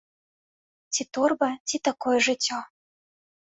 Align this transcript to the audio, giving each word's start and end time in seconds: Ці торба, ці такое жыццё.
Ці 0.93 1.05
торба, 1.17 1.49
ці 1.67 1.77
такое 1.89 2.15
жыццё. 2.29 2.59